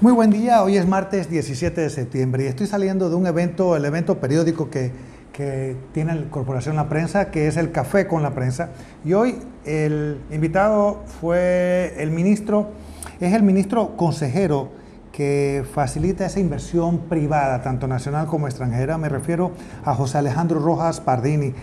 [0.00, 3.74] Muy buen día, hoy es martes 17 de septiembre y estoy saliendo de un evento,
[3.74, 4.92] el evento periódico que,
[5.92, 8.70] tiene la Corporación La Prensa, que es el Café con la Prensa.
[9.04, 12.70] Y hoy el invitado fue el ministro,
[13.18, 14.68] es el ministro consejero
[15.10, 18.98] que facilita esa inversión privada, tanto nacional como extranjera.
[18.98, 19.50] Me refiero
[19.84, 21.54] a José Alejandro Rojas Pardini,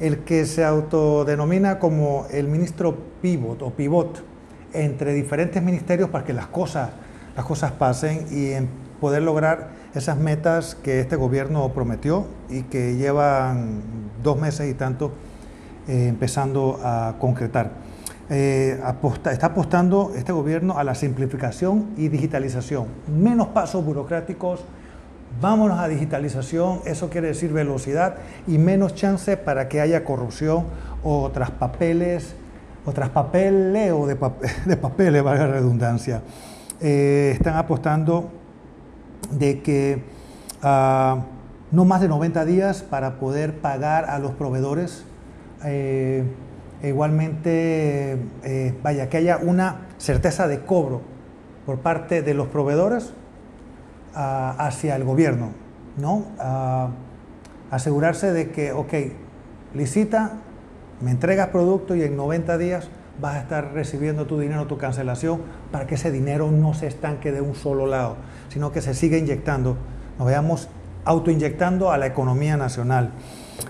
[0.00, 4.24] el que se autodenomina como el ministro pivot o pivot
[4.72, 6.90] entre diferentes ministerios para que las cosas
[7.36, 8.68] las cosas pasen y en
[9.00, 13.80] poder lograr esas metas que este gobierno prometió y que llevan
[14.22, 15.12] dos meses y tanto
[15.86, 17.72] eh, empezando a concretar.
[18.30, 18.80] Eh,
[19.30, 22.86] está apostando este gobierno a la simplificación y digitalización.
[23.06, 24.60] Menos pasos burocráticos,
[25.40, 28.16] vámonos a digitalización, eso quiere decir velocidad
[28.46, 30.64] y menos chance para que haya corrupción
[31.02, 32.34] o papeles
[32.86, 34.14] o traspapeleo de,
[34.64, 36.22] de papeles, valga la redundancia.
[36.86, 38.30] Eh, están apostando
[39.30, 40.02] de que
[40.62, 41.22] ah,
[41.70, 45.06] no más de 90 días para poder pagar a los proveedores.
[45.64, 46.24] Eh,
[46.82, 51.00] igualmente, eh, vaya, que haya una certeza de cobro
[51.64, 53.14] por parte de los proveedores
[54.14, 55.52] ah, hacia el gobierno,
[55.96, 56.26] ¿no?
[56.38, 56.90] Ah,
[57.70, 58.92] asegurarse de que, ok,
[59.72, 60.32] licita,
[61.00, 65.40] me entregas producto y en 90 días vas a estar recibiendo tu dinero, tu cancelación,
[65.70, 68.16] para que ese dinero no se estanque de un solo lado,
[68.48, 69.76] sino que se siga inyectando,
[70.18, 70.68] nos veamos
[71.04, 73.12] autoinyectando a la economía nacional.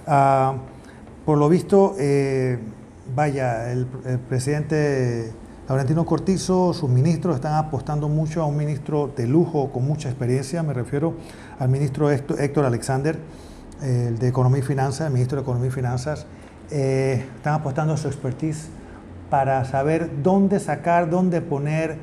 [0.07, 0.55] Ah,
[1.25, 2.59] por lo visto, eh,
[3.15, 3.87] vaya, el,
[4.29, 5.33] presidente
[5.69, 10.63] Laurentino Cortizo, sus ministros están apostando mucho a un ministro de lujo con mucha experiencia,
[10.63, 11.15] me refiero
[11.59, 13.19] al ministro Héctor Alexander,
[13.83, 16.27] el de Economía y Finanzas, el ministro de Economía y Finanzas,
[16.71, 18.69] eh, están apostando a su expertise
[19.31, 21.99] para saber dónde sacar, dónde poner,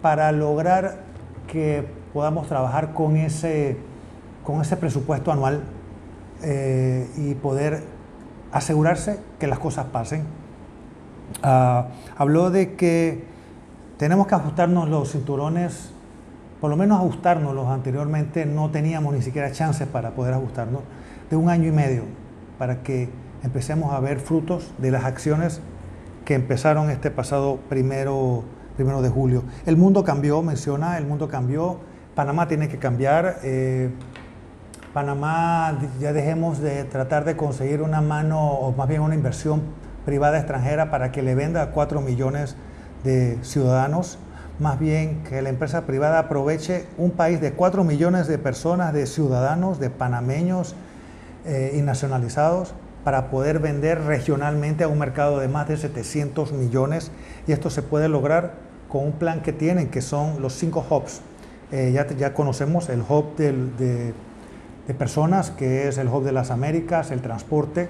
[0.00, 0.98] para lograr
[1.46, 3.76] que podamos trabajar con ese,
[4.44, 5.62] con ese presupuesto anual
[6.42, 7.82] eh, y poder
[8.52, 10.24] asegurarse que las cosas pasen.
[11.42, 13.24] Ah, habló de que
[13.96, 15.92] tenemos que ajustarnos los cinturones,
[16.60, 20.82] por lo menos ajustárnoslos anteriormente, no teníamos ni siquiera chances para poder ajustarnos,
[21.30, 22.02] de un año y medio,
[22.58, 23.08] para que
[23.42, 25.60] empecemos a ver frutos de las acciones
[26.24, 28.44] que empezaron este pasado primero,
[28.76, 29.44] primero de julio.
[29.66, 31.78] El mundo cambió, menciona, el mundo cambió,
[32.14, 33.38] Panamá tiene que cambiar.
[33.42, 33.90] Eh,
[34.92, 39.62] Panamá ya dejemos de tratar de conseguir una mano o más bien una inversión
[40.04, 42.56] privada extranjera para que le venda a 4 millones
[43.02, 44.18] de ciudadanos.
[44.58, 49.06] Más bien que la empresa privada aproveche un país de 4 millones de personas, de
[49.06, 50.74] ciudadanos, de panameños
[51.46, 57.10] eh, y nacionalizados para poder vender regionalmente a un mercado de más de 700 millones
[57.46, 58.54] y esto se puede lograr
[58.88, 61.20] con un plan que tienen que son los cinco hubs.
[61.72, 64.12] Eh, ya, ya conocemos el hub de,
[64.98, 67.88] personas que es el hub de las Américas, el transporte,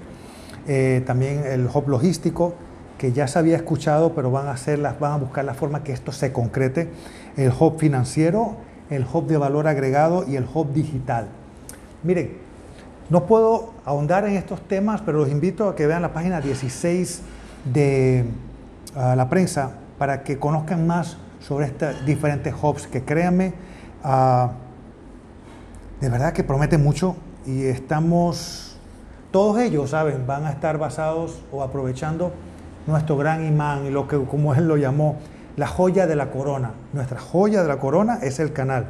[0.67, 2.53] eh, también el hub logístico
[2.97, 5.91] que ya se había escuchado pero van a, hacer van a buscar la forma que
[5.91, 6.89] esto se concrete,
[7.35, 8.55] el hub financiero,
[8.89, 11.27] el hub de valor agregado y el hub digital.
[12.03, 12.37] Miren,
[13.09, 17.21] no puedo ahondar en estos temas, pero los invito a que vean la página 16
[17.65, 18.25] de
[18.95, 23.53] ah, la prensa para que conozcan más sobre estos diferentes hubs que créanme,
[24.03, 24.51] ah,
[26.01, 28.77] de verdad que prometen mucho y estamos,
[29.31, 30.25] todos ellos, ¿saben?
[30.25, 32.31] Van a estar basados o aprovechando
[32.87, 35.17] nuestro gran imán, y lo que como él lo llamó,
[35.55, 36.71] la joya de la corona.
[36.93, 38.87] Nuestra joya de la corona es el canal.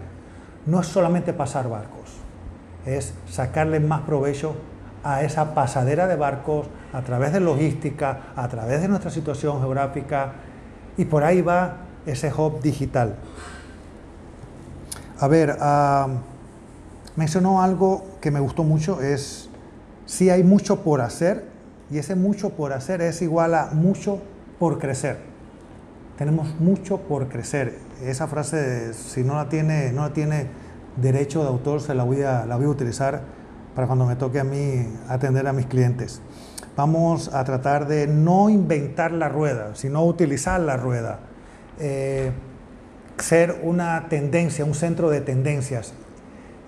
[0.65, 2.23] No es solamente pasar barcos
[2.85, 4.55] es sacarle más provecho
[5.03, 10.33] a esa pasadera de barcos a través de logística, a través de nuestra situación geográfica
[10.97, 13.15] y por ahí va ese hub digital.
[15.19, 16.07] A ver, ah,
[17.15, 19.49] mencionó algo que me gustó mucho, es
[20.05, 21.45] si hay mucho por hacer
[21.89, 24.19] y ese mucho por hacer es igual a mucho
[24.59, 25.17] por crecer.
[26.17, 27.79] Tenemos mucho por crecer.
[28.03, 30.47] Esa frase, si no la tiene, no la tiene
[30.97, 33.21] derecho de autor se la voy a, la voy a utilizar
[33.75, 36.21] para cuando me toque a mí atender a mis clientes.
[36.75, 41.19] Vamos a tratar de no inventar la rueda, sino utilizar la rueda.
[41.79, 42.31] Eh,
[43.17, 45.93] ser una tendencia, un centro de tendencias.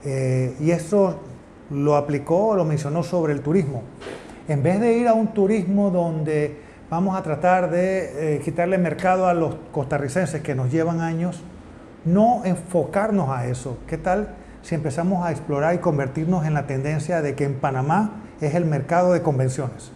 [0.04, 1.20] Eh, y esto
[1.72, 3.84] lo aplicó, lo mencionó sobre el turismo.
[4.48, 6.60] En vez de ir a un turismo donde
[6.90, 11.42] vamos a tratar de eh, quitarle mercado a los costarricenses que nos llevan años,
[12.06, 13.80] no enfocarnos a eso.
[13.88, 14.36] ¿Qué tal
[14.66, 18.66] si empezamos a explorar y convertirnos en la tendencia de que en Panamá es el
[18.66, 19.92] mercado de convenciones?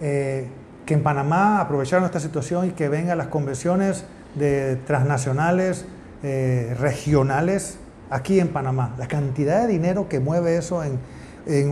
[0.00, 0.48] Eh,
[0.86, 5.84] que en Panamá aprovechar nuestra situación y que vengan las convenciones de transnacionales
[6.22, 7.78] eh, regionales
[8.08, 8.94] aquí en Panamá.
[8.96, 10.98] La cantidad de dinero que mueve eso en,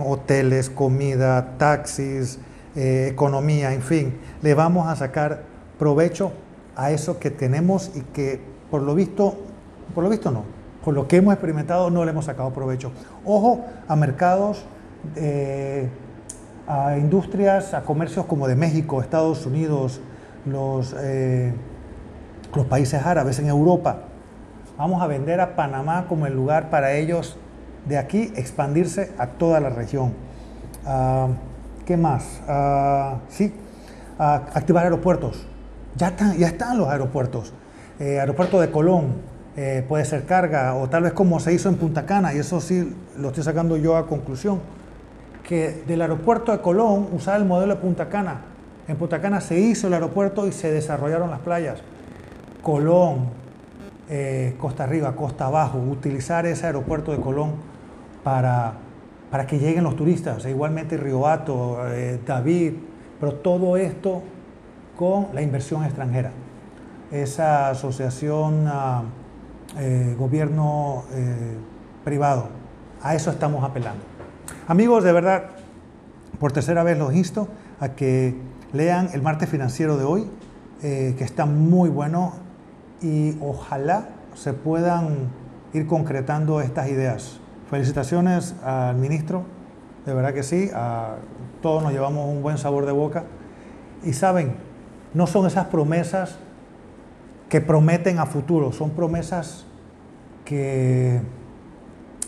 [0.05, 2.37] hoteles, comida, taxis,
[2.75, 4.13] eh, economía, en fin,
[4.43, 5.41] le vamos a sacar
[5.79, 6.33] provecho
[6.75, 9.35] a eso que tenemos y que por lo visto,
[9.95, 10.54] por lo visto no,
[10.85, 12.91] por lo que hemos experimentado no le hemos sacado provecho.
[13.25, 14.63] Ojo a mercados,
[15.15, 15.89] eh,
[16.67, 19.99] a industrias, a comercios como de México, Estados Unidos,
[20.45, 21.53] los, eh,
[22.53, 24.03] los países árabes, en Europa.
[24.77, 27.35] Vamos a vender a Panamá como el lugar para ellos
[27.87, 30.13] de aquí expandirse a toda la región.
[30.85, 31.29] Ah,
[31.87, 32.41] ¿Qué más?
[32.47, 33.51] Ah, sí,
[34.19, 35.47] activar aeropuertos.
[35.95, 37.53] Ya están, ya están los aeropuertos.
[37.99, 41.75] Eh, aeropuerto de Colón, eh, puede ser carga, o tal vez como se hizo en
[41.75, 44.59] Punta Cana, y eso sí lo estoy sacando yo a conclusión,
[45.43, 48.41] que del aeropuerto de Colón usar el modelo de Punta Cana.
[48.87, 51.79] En Punta Cana se hizo el aeropuerto y se desarrollaron las playas.
[52.61, 53.29] Colón,
[54.09, 57.53] eh, Costa Arriba, Costa Abajo, utilizar ese aeropuerto de Colón
[58.23, 58.73] para,
[59.31, 61.77] para que lleguen los turistas, igualmente Río Hato,
[62.25, 62.73] David,
[63.19, 64.23] pero todo esto
[64.97, 66.31] con la inversión extranjera
[67.11, 69.03] esa asociación ah,
[69.77, 71.57] eh, gobierno eh,
[72.03, 72.47] privado.
[73.01, 74.03] A eso estamos apelando.
[74.67, 75.51] Amigos, de verdad,
[76.39, 77.47] por tercera vez los insto
[77.79, 78.35] a que
[78.73, 80.27] lean el martes financiero de hoy,
[80.81, 82.33] eh, que está muy bueno
[83.01, 85.29] y ojalá se puedan
[85.73, 87.39] ir concretando estas ideas.
[87.69, 89.43] Felicitaciones al ministro,
[90.05, 91.15] de verdad que sí, a
[91.61, 93.23] todos nos llevamos un buen sabor de boca.
[94.03, 94.55] Y saben,
[95.13, 96.37] no son esas promesas
[97.55, 99.65] que prometen a futuro, son promesas
[100.43, 101.21] que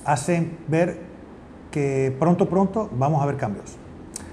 [0.05, 1.01] hacen ver
[1.69, 3.75] que pronto, pronto vamos a ver cambios.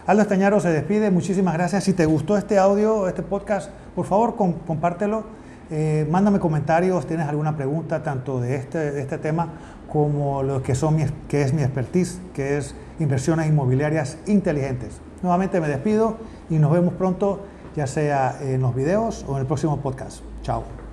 [0.06, 1.82] Aldo Estañaro se despide, muchísimas gracias.
[1.82, 5.24] Si te gustó este audio, este podcast, por favor compártelo,
[5.68, 9.48] eh, mándame comentarios, tienes alguna pregunta tanto de este, este tema
[9.92, 15.00] como lo que, son que es mi expertise, que es inversiones inmobiliarias inteligentes.
[15.22, 16.18] Nuevamente me despido
[16.48, 17.40] y nos vemos pronto,
[17.74, 20.20] ya sea en los videos o en el próximo podcast.
[20.42, 20.83] Chao.